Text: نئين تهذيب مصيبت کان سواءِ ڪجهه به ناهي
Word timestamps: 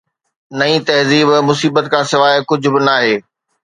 نئين 0.57 0.81
تهذيب 0.87 1.29
مصيبت 1.47 1.85
کان 1.93 2.03
سواءِ 2.11 2.33
ڪجهه 2.49 2.71
به 2.73 2.79
ناهي 2.87 3.15